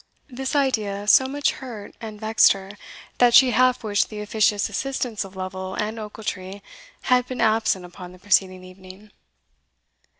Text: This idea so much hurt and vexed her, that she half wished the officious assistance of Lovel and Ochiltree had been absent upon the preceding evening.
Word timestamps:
This 0.31 0.55
idea 0.55 1.05
so 1.07 1.27
much 1.27 1.51
hurt 1.51 1.93
and 2.01 2.19
vexed 2.19 2.53
her, 2.53 2.71
that 3.19 3.35
she 3.35 3.51
half 3.51 3.83
wished 3.83 4.09
the 4.09 4.19
officious 4.19 4.67
assistance 4.67 5.23
of 5.23 5.35
Lovel 5.35 5.75
and 5.75 5.99
Ochiltree 5.99 6.63
had 7.03 7.27
been 7.27 7.39
absent 7.39 7.85
upon 7.85 8.11
the 8.11 8.17
preceding 8.17 8.63
evening. 8.63 9.11